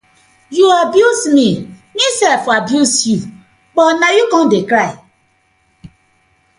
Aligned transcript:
Yu 0.57 0.65
abuse 0.81 1.25
mi 1.35 1.49
mi 1.95 2.05
sef 2.17 2.43
I 2.47 2.51
abuse 2.57 2.99
yu 3.11 3.19
but 3.75 3.91
na 3.99 4.07
yu 4.15 4.23
com 4.31 4.43
de 4.51 4.59
cry. 4.69 4.89